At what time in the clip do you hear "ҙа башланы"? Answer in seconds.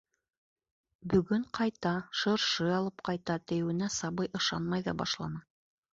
4.89-5.45